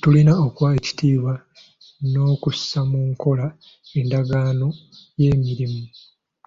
Tulina 0.00 0.32
okuwa 0.46 0.70
ekitiibwa 0.78 1.34
n'okussa 2.10 2.80
mu 2.90 3.00
nkola 3.10 3.46
endagaano 3.98 4.68
y'emirembe. 5.20 5.90